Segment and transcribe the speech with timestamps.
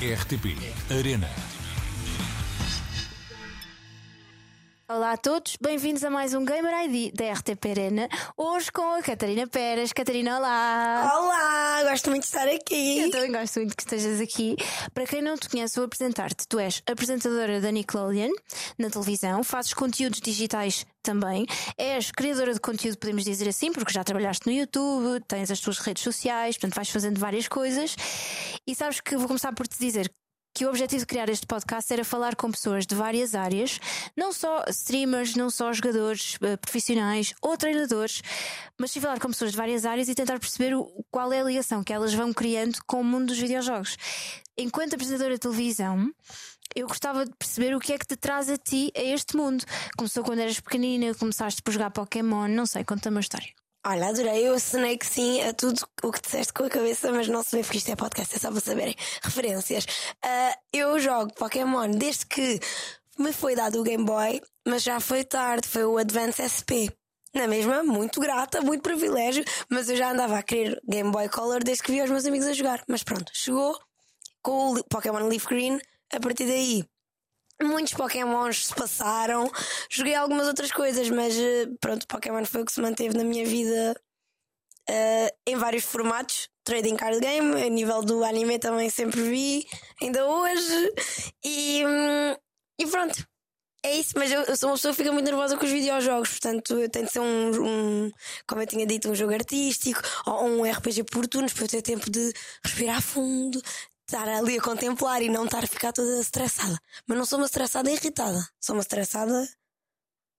[0.00, 0.54] RTP
[0.90, 1.57] Arena.
[4.90, 8.08] Olá a todos, bem-vindos a mais um Gamer ID da RTP Arena.
[8.34, 9.92] Hoje com a Catarina Peras.
[9.92, 11.12] Catarina, olá!
[11.14, 13.00] Olá, gosto muito de estar aqui.
[13.00, 14.56] Eu também gosto muito que estejas aqui.
[14.94, 16.48] Para quem não te conhece, vou apresentar-te.
[16.48, 18.32] Tu és apresentadora da Nickelodeon
[18.78, 21.44] na televisão, fazes conteúdos digitais também,
[21.76, 25.80] és criadora de conteúdo, podemos dizer assim, porque já trabalhaste no YouTube, tens as tuas
[25.80, 27.94] redes sociais, portanto vais fazendo várias coisas.
[28.66, 30.10] E sabes que vou começar por te dizer
[30.54, 33.78] que o objetivo de criar este podcast era falar com pessoas de várias áreas,
[34.16, 38.22] não só streamers, não só jogadores eh, profissionais ou treinadores,
[38.78, 41.44] mas sim falar com pessoas de várias áreas e tentar perceber o, qual é a
[41.44, 43.96] ligação que elas vão criando com o mundo dos videojogos.
[44.56, 46.10] Enquanto apresentadora de televisão,
[46.74, 49.64] eu gostava de perceber o que é que te traz a ti a este mundo.
[49.96, 53.48] Começou quando eras pequenina, começaste por jogar Pokémon, não sei, conta-me uma história.
[53.86, 54.46] Olha, adorei.
[54.46, 57.56] Eu assinei que sim a tudo o que disseste com a cabeça, mas não se
[57.56, 58.94] vê porque isto é podcast, é só para saberem.
[59.22, 59.84] Referências.
[60.24, 62.60] Uh, eu jogo Pokémon desde que
[63.18, 66.90] me foi dado o Game Boy, mas já foi tarde, foi o Advance SP.
[67.34, 71.62] Na mesma, muito grata, muito privilégio, mas eu já andava a querer Game Boy Color
[71.62, 72.82] desde que vi os meus amigos a jogar.
[72.88, 73.78] Mas pronto, chegou
[74.42, 75.78] com o Pokémon Leaf Green,
[76.12, 76.84] a partir daí
[77.60, 79.50] Muitos Pokémons se passaram,
[79.90, 83.44] joguei algumas outras coisas, mas eh, pronto, Pokémon foi o que se manteve na minha
[83.44, 84.00] vida
[84.88, 86.48] uh, em vários formatos.
[86.64, 89.66] Trading card game, a nível do anime também sempre vi,
[90.02, 90.92] ainda hoje.
[91.42, 92.36] E, hum,
[92.78, 93.26] e pronto,
[93.84, 96.30] é isso, mas eu, eu, sou uma pessoa que fica muito nervosa com os videojogos,
[96.30, 98.10] portanto eu tenho de ser um, um,
[98.46, 101.82] como eu tinha dito, um jogo artístico ou um RPG por turnos para eu ter
[101.82, 102.32] tempo de
[102.64, 103.62] respirar fundo,
[104.08, 106.78] estar ali a contemplar e não estar a ficar toda estressada.
[107.06, 108.40] Mas não sou uma estressada irritada.
[108.58, 109.46] Sou uma estressada,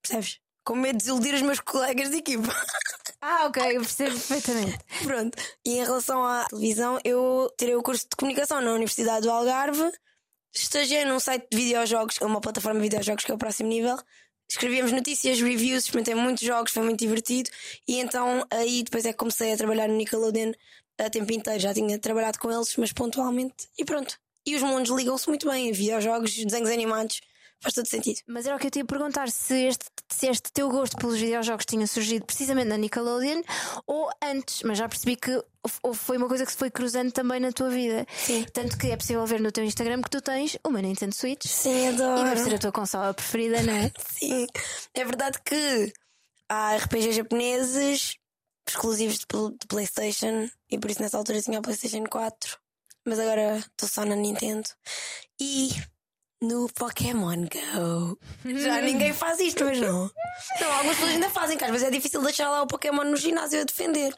[0.00, 0.40] percebes?
[0.64, 2.48] Com medo de desiludir os meus colegas de equipa.
[3.18, 4.78] Ah, ok, eu percebo perfeitamente.
[5.02, 5.42] Pronto.
[5.64, 9.90] E em relação à televisão, eu tirei o curso de comunicação na Universidade do Algarve.
[10.54, 13.96] Estagiei num site de videojogos, uma plataforma de videojogos que é o próximo nível.
[14.48, 17.50] Escrevíamos notícias, reviews, experimentei muitos jogos, foi muito divertido.
[17.86, 20.52] E então aí depois é que comecei a trabalhar no Nickelodeon
[20.98, 24.18] a tempo inteiro, já tinha trabalhado com eles, mas pontualmente, e pronto.
[24.46, 27.20] E os mundos ligam-se muito bem, videojogos, desenhos animados,
[27.60, 28.20] faz todo sentido.
[28.26, 31.18] Mas era o que eu te ia perguntar: se este, se este teu gosto pelos
[31.18, 33.42] videojogos tinha surgido precisamente na Nickelodeon
[33.86, 35.42] ou antes, mas já percebi que
[35.94, 38.06] foi uma coisa que se foi cruzando também na tua vida.
[38.16, 38.46] Sim.
[38.52, 41.46] Tanto que é possível ver no teu Instagram que tu tens uma Nintendo Switch.
[41.46, 42.20] Sim, adoro.
[42.20, 43.92] E deve ser a tua consola preferida, não é?
[44.12, 44.46] Sim.
[44.94, 45.92] É verdade que
[46.48, 48.16] há RPGs japoneses
[48.68, 49.26] exclusivos de,
[49.60, 52.58] de PlayStation e por isso nessa altura tinha a PlayStation 4,
[53.04, 54.68] mas agora estou só na Nintendo.
[55.40, 55.70] E
[56.42, 58.18] no Pokémon Go.
[58.44, 60.10] Já ninguém faz isto, mas não.
[60.60, 63.16] Não, algumas pessoas ainda fazem, que às vezes é difícil deixar lá o Pokémon no
[63.16, 64.14] ginásio a defender.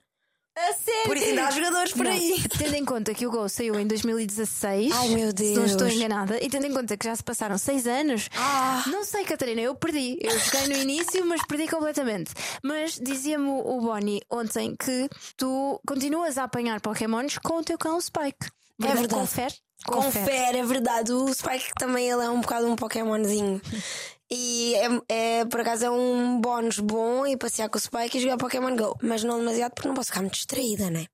[0.56, 1.04] A sério?
[1.04, 2.42] Por isso ainda há jogadores por Não, aí.
[2.58, 4.92] Tendo em conta que o Go saiu em 2016.
[4.92, 5.92] Ai, meu Se não estou Deus.
[5.94, 6.42] enganada.
[6.42, 8.28] E tendo em conta que já se passaram 6 anos.
[8.36, 8.82] Ah.
[8.88, 10.18] Não sei, Catarina, eu perdi.
[10.20, 12.32] Eu joguei no início, mas perdi completamente.
[12.60, 18.00] Mas dizia-me o Bonnie ontem que tu continuas a apanhar Pokémons com o teu cão
[18.00, 18.48] Spike.
[18.82, 19.14] É verdade.
[19.14, 19.54] Confere?
[19.90, 21.12] Confere, é verdade.
[21.12, 23.60] O Spike também ele é um bocado um Pokémonzinho.
[24.30, 28.20] E é, é, por acaso é um bónus bom ir passear com o Spike e
[28.20, 28.94] jogar Pokémon Go.
[29.02, 31.06] Mas não demasiado porque não posso ficar muito distraída, né?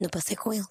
[0.00, 0.66] Não passei com ele.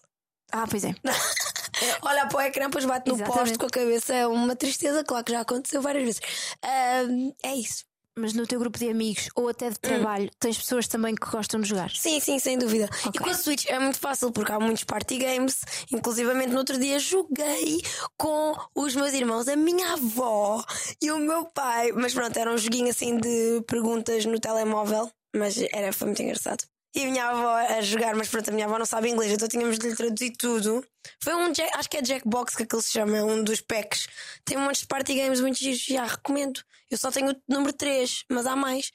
[0.52, 0.94] Ah, pois é.
[2.04, 3.40] Olha para o ecrã, depois bate no Exatamente.
[3.40, 4.14] poste com a cabeça.
[4.14, 6.22] É uma tristeza, claro que já aconteceu várias vezes.
[6.62, 7.86] Ahm, é isso.
[8.18, 11.62] Mas no teu grupo de amigos ou até de trabalho, tens pessoas também que gostam
[11.62, 11.90] de jogar.
[11.92, 12.90] Sim, sim, sem dúvida.
[13.06, 13.22] E Ok.
[13.22, 15.62] com a Switch é muito fácil porque há muitos party games.
[15.92, 17.82] Inclusivamente no outro dia joguei
[18.18, 20.64] com os meus irmãos, a minha avó
[21.02, 21.92] e o meu pai.
[21.94, 25.10] Mas pronto, era um joguinho assim de perguntas no telemóvel.
[25.34, 26.64] Mas era, foi muito engraçado.
[26.94, 29.48] E a minha avó a jogar, mas pronto, a minha avó não sabe inglês, então
[29.48, 30.86] tínhamos de lhe traduzir tudo.
[31.24, 34.08] Foi um, Jack- acho que é Jackbox que aquilo se chama, é um dos packs.
[34.44, 36.62] Tem um monte de party games muito giros, já recomendo.
[36.90, 38.92] Eu só tenho o número 3, mas há mais.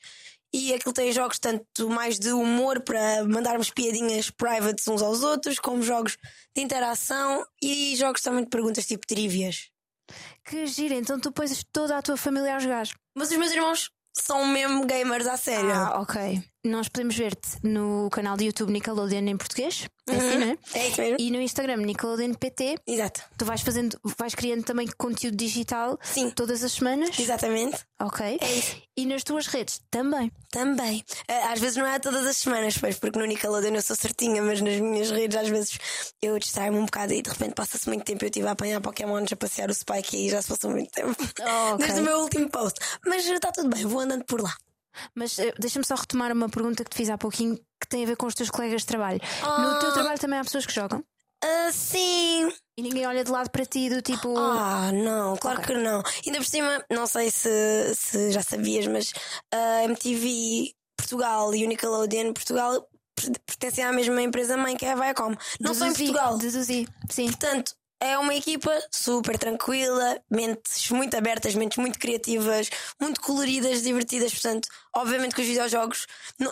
[0.52, 5.58] E aquilo tem jogos tanto mais de humor para mandarmos piadinhas privates uns aos outros,
[5.58, 6.16] como jogos
[6.54, 9.70] de interação e jogos também de perguntas tipo trivias.
[10.44, 12.87] Que gira, então tu pões toda a tua família a jogar.
[13.16, 15.72] Mas os meus irmãos são mesmo gamers à sério.
[15.75, 16.42] Ah, ok.
[16.66, 19.88] Nós podemos ver-te no canal de YouTube Nickelodeon em português.
[20.08, 20.58] É assim, não é?
[20.74, 21.16] É isso mesmo?
[21.20, 22.76] E no Instagram Nickelodeon PT.
[22.86, 23.22] Exato.
[23.38, 26.30] Tu vais fazendo, vais criando também conteúdo digital Sim.
[26.30, 27.16] todas as semanas.
[27.18, 27.78] Exatamente.
[28.00, 28.38] Ok.
[28.40, 28.76] É isso.
[28.96, 30.32] E nas tuas redes também.
[30.50, 31.04] Também.
[31.28, 34.42] Ah, Às vezes não é todas as semanas, pois, porque no Nickelodeon eu sou certinha,
[34.42, 35.78] mas nas minhas redes às vezes
[36.20, 38.24] eu distraio-me um bocado e de repente passa-se muito tempo.
[38.24, 41.10] Eu estive a apanhar Pokémons a passear o Spike e já se passou muito tempo.
[41.10, 41.44] ok.
[41.78, 42.78] Desde o meu último post.
[43.06, 44.54] Mas está tudo bem, vou andando por lá.
[45.14, 48.06] Mas eh, deixa-me só retomar uma pergunta que te fiz há pouquinho que tem a
[48.06, 49.20] ver com os teus colegas de trabalho.
[49.43, 49.58] Ah.
[49.60, 51.04] No teu trabalho também há pessoas que jogam?
[51.44, 52.50] Ah, sim.
[52.78, 54.34] E ninguém olha de lado para ti, do tipo.
[54.38, 55.75] Ah, não, claro Ok.
[55.75, 56.02] que não.
[56.26, 59.12] Ainda por cima, não sei se, se já sabias, mas
[59.52, 64.92] a MTV Portugal e o Nickelodeon Portugal per- pertencem à mesma empresa mãe que é
[64.92, 65.34] a Viacom.
[65.60, 66.38] Não só em deduzi, Portugal.
[66.38, 67.26] Deduzi, sim.
[67.26, 72.69] Portanto, é uma equipa super tranquila, mentes muito abertas, mentes muito criativas,
[73.00, 74.32] muito coloridas, divertidas.
[74.32, 76.06] Portanto, obviamente que os videojogos,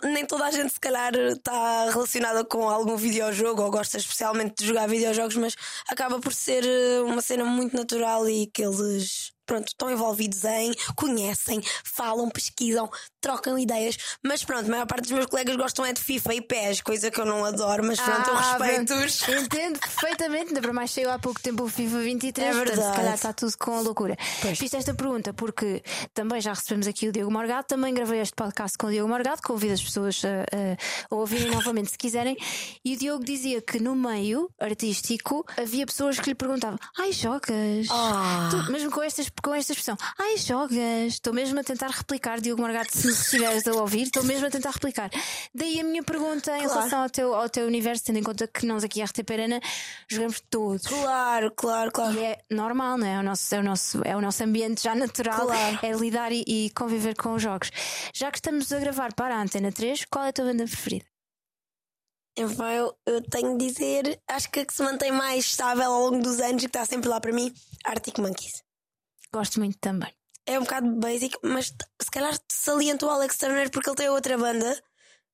[0.05, 4.67] nem toda a gente se calhar está relacionada com algum videojogo ou gosta especialmente de
[4.67, 5.55] jogar videojogos, mas
[5.89, 9.34] acaba por ser eh, uma cena muito natural e que eles.
[9.47, 12.89] Pronto, estão envolvidos em, conhecem, falam, pesquisam,
[13.21, 13.97] trocam ideias.
[14.23, 17.11] Mas pronto, a maior parte dos meus colegas gostam é de FIFA e PES, coisa
[17.11, 19.19] que eu não adoro, mas pronto, eu Ah, respeito-os.
[19.23, 19.41] pronto.
[19.45, 22.77] Entendo perfeitamente, ainda para mais saiu há pouco tempo o FIFA 23, É portanto, se
[22.81, 22.97] verdade.
[22.97, 24.17] calhar está tudo com a loucura.
[24.43, 24.59] Pois.
[24.59, 25.83] Fiz esta pergunta porque
[26.13, 29.43] também já recebemos aqui o Diogo Morgado, também gravei este podcast com o Diogo Morgado,
[29.43, 32.37] convido as pessoas a, a- ouvirem novamente se quiserem.
[32.85, 37.87] E o Diogo dizia que no meio artístico havia pessoas que lhe perguntavam: Ai, jogas?
[37.91, 38.49] Ah.
[38.51, 40.79] Tu- mesmo com, estas, com esta expressão, ai, jogas?
[41.15, 44.71] Estou mesmo a tentar replicar, Diogo Morgado, se estiveres a ouvir, estou mesmo a tentar
[44.71, 45.11] replicar.
[45.55, 46.75] Daí a minha pergunta em Claro.
[46.75, 49.61] relação ao teu, ao teu universo, tendo em conta que nós aqui à RTP Arena
[50.09, 50.87] jogamos todos.
[50.87, 52.15] Claro, claro, claro.
[52.19, 53.15] E é normal, não é?
[53.15, 55.79] É o nosso, é o nosso, é o nosso ambiente já natural, Claro.
[55.83, 57.71] é lidar e, e conviver com os jogos.
[58.15, 61.05] Já que estamos a gravar para a Antena 3, qual é a tua banda preferida?
[62.37, 66.01] Então, eu, eu tenho de dizer, acho que a que se mantém mais estável ao
[66.11, 67.55] longo dos anos e que está sempre lá para mim,
[67.85, 68.64] Arctic Monkeys.
[69.35, 70.13] Gosto muito também.
[70.47, 71.67] É um bocado basic, mas
[72.01, 74.81] se calhar saliento o Alex Turner porque ele tem outra banda,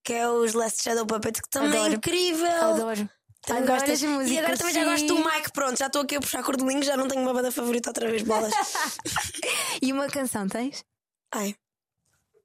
[0.05, 1.95] que é os Last Shadow Puppets, que também é Adoro.
[1.95, 2.63] incrível.
[2.63, 3.11] Adoro.
[3.43, 4.31] Também Adoro gosto- as músicas.
[4.31, 5.25] E agora também já gosto do sim.
[5.25, 8.09] Mike, pronto, já estou aqui a puxar cordelinhos, já não tenho uma banda favorita outra
[8.09, 8.53] vez, bolas.
[9.83, 10.85] E uma canção tens?
[11.33, 11.55] Ai.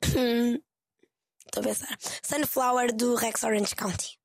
[1.46, 1.98] Estou a pensar.
[2.24, 4.18] Sunflower do Rex Orange County.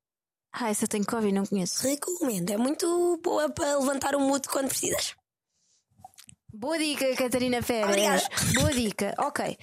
[0.52, 1.86] Ah, essa eu tenho que ouvir, não conheço.
[1.86, 5.14] Recomendo, é muito boa para levantar o mood quando precisas.
[6.52, 7.86] Boa dica, Catarina Pérez.
[7.88, 8.22] Obrigada.
[8.54, 9.14] Boa dica.
[9.18, 9.56] Ok.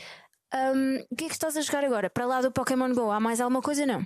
[0.53, 2.09] Hum, o que é que estás a jogar agora?
[2.09, 3.85] Para lá do Pokémon Go, há mais alguma coisa?
[3.85, 4.05] Não.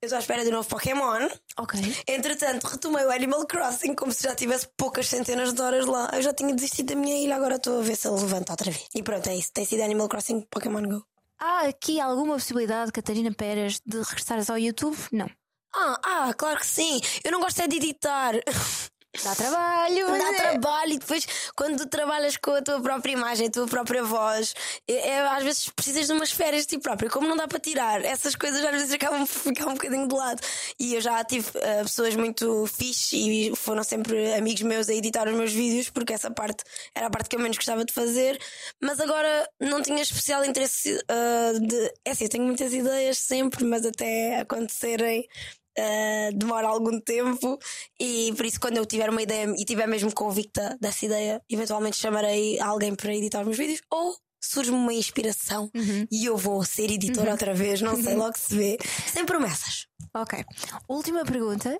[0.00, 1.28] Eu estou à espera do novo Pokémon.
[1.58, 1.80] Ok.
[2.06, 6.10] Entretanto, retomei o Animal Crossing como se já tivesse poucas centenas de horas lá.
[6.12, 8.70] Eu já tinha desistido da minha ilha, agora estou a ver se ele levanta outra
[8.70, 8.86] vez.
[8.94, 9.50] E pronto, é isso.
[9.52, 11.04] Tem sido Animal Crossing Pokémon Go.
[11.40, 14.96] Há aqui alguma possibilidade, Catarina Pérez, de regressares ao YouTube?
[15.10, 15.28] Não.
[15.74, 17.00] Ah, ah, claro que sim.
[17.24, 18.34] Eu não gosto é de editar.
[19.22, 20.06] Dá trabalho.
[20.06, 23.66] Dá é- trabalho e depois, quando tu trabalhas com a tua própria imagem, a tua
[23.66, 24.54] própria voz,
[24.88, 27.10] é, é- às vezes precisas de umas férias de ti próprio.
[27.10, 30.14] Como não dá para tirar, essas coisas às vezes acabam por ficar um bocadinho de
[30.14, 30.40] lado.
[30.80, 33.16] E eu já tive eh, pessoas muito fixe
[33.50, 37.10] e foram sempre amigos meus a editar os meus vídeos, porque essa parte era a
[37.10, 38.40] parte que eu menos gostava de fazer.
[38.80, 41.92] Mas agora não tinha especial interesse eh, de.
[42.04, 45.28] É assim, eu tenho muitas ideias sempre, mas até acontecerem.
[45.78, 47.58] Uh, demora algum tempo
[47.98, 51.96] e por isso quando eu tiver uma ideia e tiver mesmo convicta dessa ideia, eventualmente
[51.96, 55.70] chamarei alguém para editar os meus vídeos ou surge-me uma inspiração
[56.10, 58.78] e eu vou ser editora outra vez, não sei, logo se vê.
[59.10, 59.86] Sem promessas.
[60.14, 60.44] Ok.
[60.88, 61.78] Última pergunta.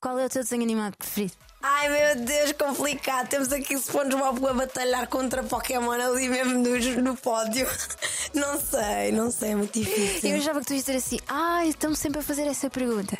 [0.00, 1.34] Qual é o teu desenho animado preferido?
[1.62, 3.28] Ai meu Deus, complicado.
[3.28, 7.66] Temos aqui SpongeBob a batalhar contra Pokémon ali mesmo no, no pódio.
[8.32, 10.30] Não sei, não sei, é muito difícil.
[10.30, 13.16] Eu achava que tu ias dizer assim, ai, estamos sempre a fazer essa pergunta.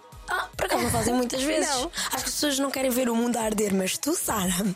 [0.82, 1.68] Não fazem muitas vezes.
[1.68, 1.90] Não.
[1.90, 4.50] Acho que as pessoas não querem ver o mundo a arder, mas tu, Sara.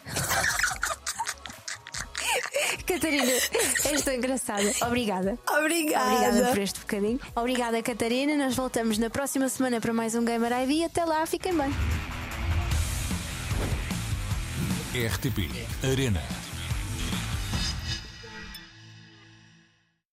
[2.86, 3.32] Catarina,
[3.84, 4.72] és tão engraçada.
[4.82, 5.38] Obrigada.
[5.48, 6.28] Obrigada.
[6.28, 7.20] Obrigada por este bocadinho.
[7.34, 8.36] Obrigada, Catarina.
[8.36, 10.84] Nós voltamos na próxima semana para mais um Gamer ID.
[10.84, 11.74] Até lá, fiquem bem.
[14.94, 15.50] RTP
[15.82, 16.43] Arena.